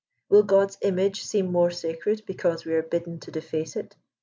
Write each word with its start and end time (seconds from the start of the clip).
Will 0.29 0.41
God's 0.41 0.79
image 0.81 1.21
seem 1.23 1.51
more 1.51 1.69
sacred 1.69 2.23
because 2.25 2.65
we 2.65 2.73
are 2.73 2.81
bidden 2.81 3.19
to 3.19 3.29
deface 3.29 3.75
it 3.75 3.95